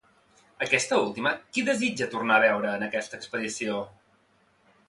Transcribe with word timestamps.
Aquesta 0.67 0.97
última, 1.01 1.33
qui 1.57 1.65
desitja 1.69 2.09
tornar 2.15 2.39
a 2.41 2.45
veure 2.47 2.73
en 2.79 2.89
aquesta 2.89 3.21
expedició? 3.23 3.81